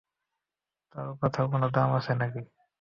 তোর 0.91 1.07
কথার 1.19 1.45
কোন 1.51 1.63
দাম 1.75 1.89
আছে 1.97 2.13
না 2.15 2.27
কী? 2.33 2.41